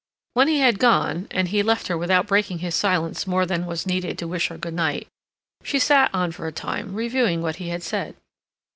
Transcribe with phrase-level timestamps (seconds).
[0.33, 3.85] When he had gone, and he left her without breaking his silence more than was
[3.85, 5.07] needed to wish her good night,
[5.61, 8.15] she sat on for a time, reviewing what he had said.